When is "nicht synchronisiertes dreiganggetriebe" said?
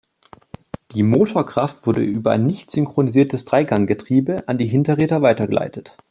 2.47-4.47